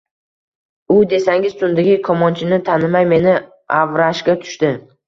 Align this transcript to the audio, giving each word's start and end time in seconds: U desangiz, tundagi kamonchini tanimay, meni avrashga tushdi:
U 0.95 0.95
desangiz, 1.11 1.53
tundagi 1.61 1.99
kamonchini 2.09 2.61
tanimay, 2.71 3.09
meni 3.15 3.39
avrashga 3.85 4.43
tushdi: 4.45 4.79